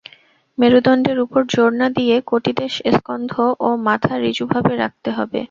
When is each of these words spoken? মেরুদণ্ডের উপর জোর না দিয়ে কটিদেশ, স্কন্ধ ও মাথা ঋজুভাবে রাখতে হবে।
মেরুদণ্ডের 0.57 1.17
উপর 1.25 1.41
জোর 1.53 1.71
না 1.73 1.87
দিয়ে 1.97 2.15
কটিদেশ, 2.27 2.73
স্কন্ধ 2.95 3.31
ও 3.59 3.69
মাথা 3.87 4.13
ঋজুভাবে 4.29 4.73
রাখতে 4.77 5.09
হবে। 5.17 5.39